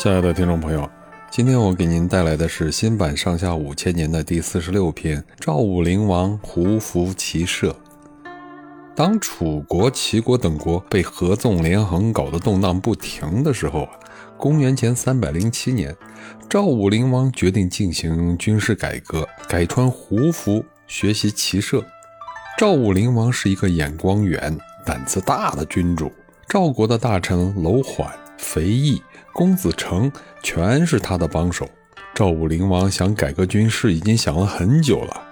[0.00, 0.88] 亲爱的听众朋友，
[1.28, 7.70] 今天我给您带来的是新版《上下五千年》的第四十六篇《赵武灵王胡服骑射》。
[8.94, 13.88] 当楚国、齐国等国被合纵连横搞得动荡不停的时候，
[14.36, 15.92] 公元前三百零七年，
[16.48, 21.84] 赵武灵王决定进行军事改革，改穿胡服，学习骑射。
[22.56, 26.12] 赵武灵王是一个眼光远、胆子大的君主，
[26.48, 28.08] 赵国的大臣楼缓、
[28.38, 29.02] 肥义。
[29.34, 30.10] 公子成
[30.42, 31.68] 全是他的帮手。
[32.12, 35.22] 赵武灵王想改革军事，已经想了很久了。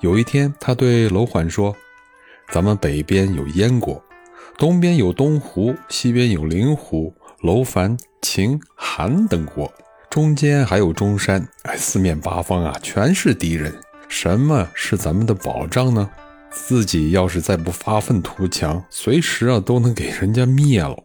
[0.00, 1.72] 有一天，他对楼缓说
[2.50, 4.02] ：“咱们北边有燕国，
[4.58, 9.72] 东边有东胡，西边有灵胡、楼烦、秦、韩等国，
[10.10, 11.46] 中间还有中山。
[11.62, 13.72] 哎，四面八方啊，全是敌人。
[14.08, 16.10] 什么是咱们的保障呢？
[16.50, 20.96] 自己要是再不发愤图强，随时啊都能给人家灭了。”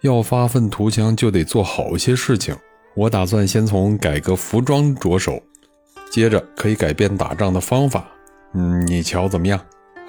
[0.00, 2.56] 要发愤图强，就得做好些事情。
[2.94, 5.40] 我打算先从改革服装着手，
[6.10, 8.04] 接着可以改变打仗的方法。
[8.54, 9.60] 嗯，你瞧怎么样？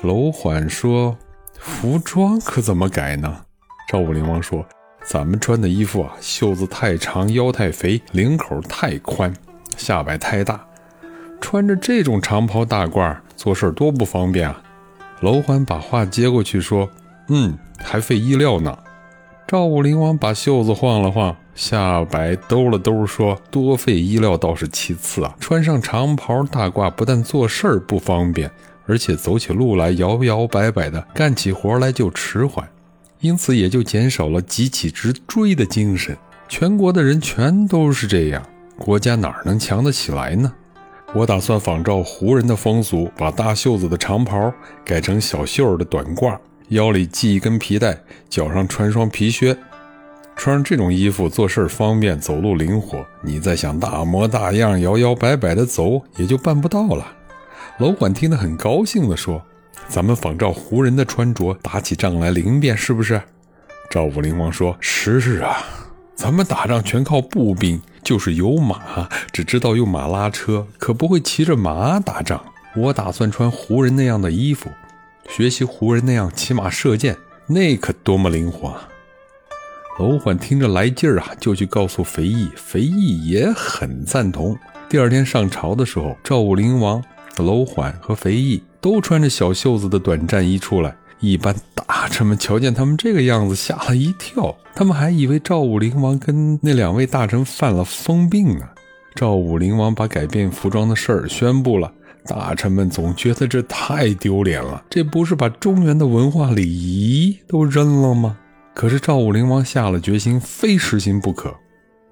[0.02, 1.16] 楼缓说
[1.60, 3.42] ：“服装可怎么改呢？”
[3.88, 4.66] 赵武灵王说
[5.06, 9.32] ：“咱们穿的衣服啊，袖子太长，腰太肥，领口太宽，
[9.78, 10.66] 下摆太大，
[11.40, 14.64] 穿着这种长袍大褂做事多不方便啊。”
[15.22, 16.90] 楼缓把话接过去说
[17.30, 18.76] ：“嗯，还费衣料呢。”
[19.52, 28.50] 赵武灵王把袖子晃了晃，下摆兜了兜，说：“多费衣料倒是其次啊，穿上长袍大褂，不但做事儿不方便，
[28.86, 32.66] 而且走起路来摇摇摆摆的，干起活来就迟缓，
[33.20, 36.18] 因此也就减少了急起直追的精神。
[36.48, 38.42] 全国的人全都是这样，
[38.78, 40.50] 国家哪能强得起来呢？
[41.14, 44.54] 我打算仿照胡人的风俗，把大袖子的长袍
[44.86, 46.38] 改成小袖儿的短褂。”
[46.72, 47.98] 腰里系一根皮带，
[48.30, 49.58] 脚上穿双皮靴，
[50.38, 53.06] 穿上这种衣服做事方便，走路灵活。
[53.22, 57.06] 你再想大模大样、摇摇摆摆的走，也就办不到了。
[57.80, 59.42] 楼管听得很高兴地说
[59.90, 63.22] ：“咱们仿照胡人的穿着，打起仗来灵便，是不是？”
[63.92, 65.58] 赵武灵王说：“是啊，
[66.16, 72.42] 咱们打仗全靠步兵，就是有马，只知道用马拉车，可不会骑着马打仗。
[72.78, 74.70] 我打算穿胡人那样的衣服。”
[75.34, 78.76] 学习胡人那样骑马射箭，那可多么灵活！
[79.98, 84.58] 楼缓听着来劲儿啊，就去告诉肥义，肥义也很赞同。
[84.90, 87.02] 第二天上朝的时候，赵武灵王、
[87.38, 90.94] 楼缓和肥义都穿着小袖子的短战衣出来。
[91.22, 98.68] 一般大臣们瞧见他们这个样子，吓了一跳，他们还以为赵武灵王跟那两位大臣犯了疯病呢。
[99.16, 101.94] 赵武灵王把改变服装的事儿宣布了。
[102.26, 108.38] 大臣们总觉得这太丢脸了，这不是把中原的文化礼仪都扔了吗？
[108.74, 111.54] 可是赵武灵王下了决心，非实行不可。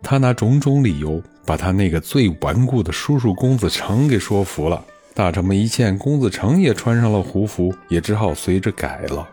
[0.02, 4.84] 他拿种种理由，把他那个最顽固的叔叔公子成给说服了。
[5.14, 9.28] 大臣们一见公子成也穿上了胡服，也只好随着改了。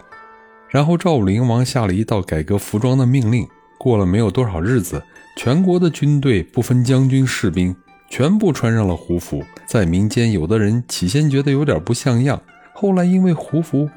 [0.68, 3.46] 然后赵武灵王下了一道改革服装的命令。
[3.78, 5.02] 过了没有多少日子，
[5.36, 7.74] 全国的军队不分将军士兵。
[8.08, 12.40] 全部穿上了胡服，在民间，有的人起先觉得有点不像样，
[12.72, 13.88] 后来因为胡服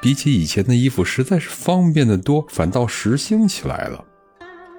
[0.00, 4.04] 比起以前的衣服实在是方便的多，反倒时兴起来了。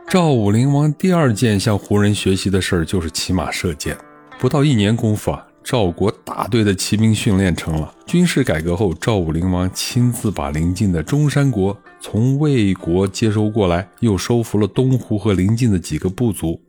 [0.07, 3.97] 赵武灵王第二件向胡人学习的事儿就是骑马射箭。
[4.39, 7.93] 不到一年功夫啊，赵国大队的骑兵训练成了。
[8.05, 16.59] 军事改革后，赵武灵王亲自把邻近的中山国从魏国接收过来，又收服了东胡和邻近的几个部族。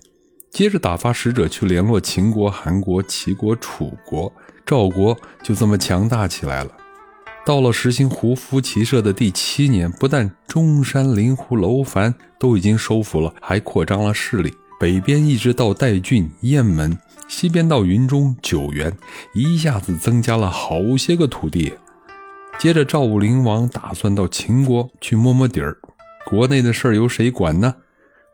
[0.52, 4.30] 接着打发使者去联络秦国、韩国、齐国、楚国，
[4.66, 6.70] 赵国就这么强大起来了。
[7.46, 16.98] 到了实行胡服骑射的第七年，不但中山、灵狐、楼烦都已经收复了，还扩张了势力，北边一直到代郡、雁门，
[17.28, 18.94] 西边到云中、九原，
[19.32, 21.72] 一下子增加了好些个土地。
[22.58, 25.78] 接着赵武灵王打算到秦国去摸摸底儿，
[26.26, 27.74] 国内的事由谁管呢？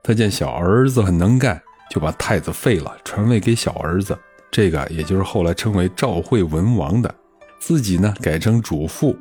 [0.03, 1.63] 他见小儿子很能干。
[1.91, 4.19] 就把太子废了，传位给小儿子，
[4.51, 7.15] 这个也就是后来称为赵惠文王的。
[7.59, 9.17] 自己呢改成主父，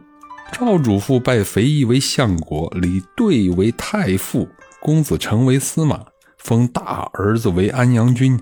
[0.51, 4.47] 赵主父拜肥义为相国，李兑为太傅，
[4.79, 6.05] 公子成为司马，
[6.37, 8.39] 封大儿子为安阳君。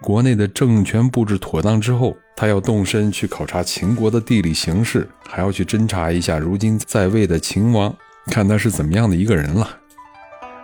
[0.00, 7.92] 国内的政权布置妥当之后，他要动身去考察秦国的地理形势，还要去侦查一下如今在位的秦王，
[8.26, 9.68] 看他是怎么样的一个人了。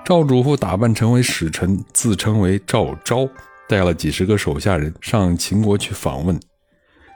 [0.04, 3.26] 赵主父打扮成为使臣，自称为赵昭，
[3.66, 6.38] 带了几十个手下人上秦国去访问，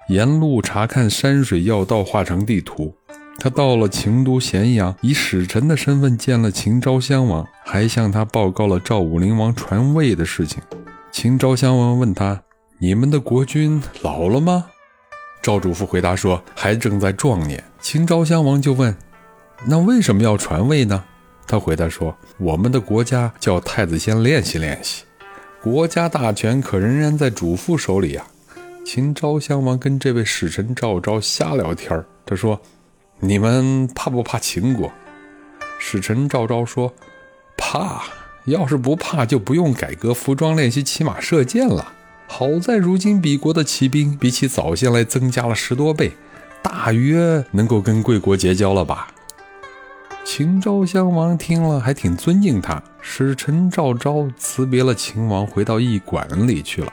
[0.09, 2.95] 沿路查看山水要道，画成地图。
[3.39, 10.63] 他到了秦都咸阳，以使臣的身份见了秦昭襄王，还向他报告了赵武灵王传位的事情。
[11.13, 12.43] 秦昭襄王问他
[12.81, 14.65] ：“你们的国君老了吗？”
[15.43, 18.97] 赵主父回答说：“还正在壮年。”秦昭襄王就问
[19.69, 21.05] ：“那为什么要传位呢？”
[21.49, 25.03] 他回答说：“我们的国家叫太子先练习练习，
[25.61, 28.25] 国家大权可仍然在主父手里呀。”
[28.87, 32.61] 秦昭襄王跟这位使臣赵昭瞎聊天儿他说。
[33.21, 34.93] 你们怕不怕秦国？
[35.81, 36.95] 使臣赵昭说
[37.59, 38.01] ：“怕。
[38.45, 41.93] 要是不怕，就不用改革服装练习骑马射箭了。
[42.29, 46.13] 好在如今鄙国的骑兵比起早先来增加了十多倍，
[46.63, 49.09] 大约能够跟贵国结交了吧？”
[50.31, 52.81] 秦昭襄王听了，还挺尊敬他。
[53.01, 56.93] 使臣赵昭辞别了秦王，回到驿馆里去了。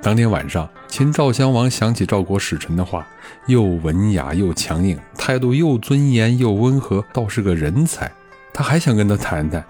[0.00, 3.04] 当天晚上，秦昭襄王想起赵国使臣的话，
[3.48, 8.08] 又文雅又强硬，态度又尊严又温和，倒是个人才。
[8.54, 9.62] 他还想跟他谈谈。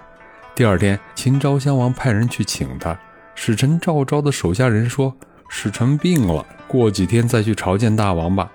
[0.55, 2.95] 第二天，秦昭襄王派人去请他。
[3.35, 5.17] 使臣赵昭的手下人说
[5.49, 8.53] ：“使臣病了，过几天再去朝见大王吧。”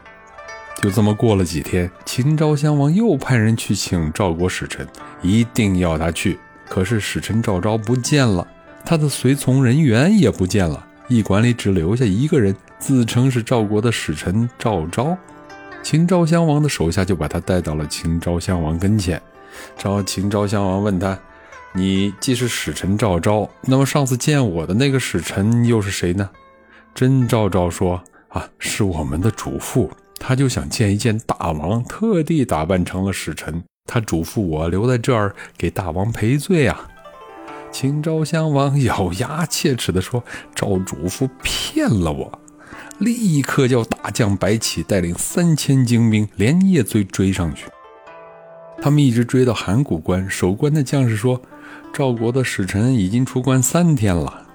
[0.82, 4.86] 就这么过了几天，秦昭襄王又派人去请赵国使臣，
[5.22, 6.38] 一定要他去。
[6.68, 8.46] 可是使臣赵昭不见了，
[8.84, 10.86] 他的随从人员也不见了。
[11.08, 15.16] 驿馆里只留下一个人，自称是赵国的使臣赵昭。
[15.82, 19.22] 秦昭襄王的手下就把他带到了秦昭襄王跟前。
[19.78, 21.18] 召秦昭襄王问他
[21.76, 26.30] ：“你既是使臣赵昭，那么上次见我的那个使臣又是谁呢？”
[26.96, 29.92] 真赵昭说：“啊，是我们的主父，
[30.26, 33.62] 他就想见一见大王，特地打扮成了使臣。
[33.86, 36.90] 他嘱咐我留在这儿给大王赔罪啊。”
[37.74, 40.24] 秦昭襄王咬牙切齿地说
[40.56, 42.40] ：“赵主父骗了我！”
[43.00, 47.66] 立刻叫大将白起带领三千精兵连夜追追上去。
[48.82, 51.42] 他们一直追到函谷关，守关的将士说
[51.92, 54.46] ：“赵国的使臣已经出关三天了。”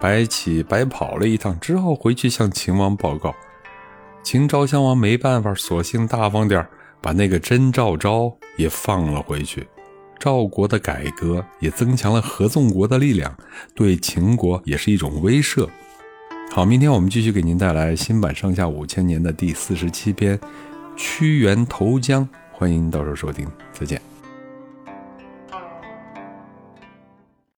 [0.00, 3.34] 白起白跑了一趟，只好回去向秦王报告。
[4.22, 6.66] 秦昭襄王没办法，索性大方点
[7.00, 9.66] 把那个真赵昭也放了回去。
[10.18, 13.36] 赵国的改革也增强了合纵国的力量，
[13.74, 15.68] 对秦国也是一种威慑。
[16.52, 20.38] 好，明天我们继续给您带来新版《上下五千年》的第四十七篇
[20.96, 22.22] 《屈原投江》，
[22.52, 24.11] 欢迎到时候收听，再见。